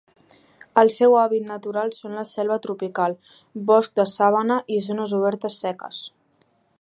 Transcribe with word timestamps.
El 0.81 0.89
seu 0.95 1.17
hàbitat 1.23 1.51
natural 1.53 1.91
són 1.97 2.15
la 2.19 2.23
selva 2.31 2.57
tropical, 2.65 3.15
bosc 3.69 3.95
de 4.01 4.09
sabana 4.13 4.61
i 4.77 4.81
zones 4.87 5.17
obertes 5.19 5.63
seques. 5.67 6.01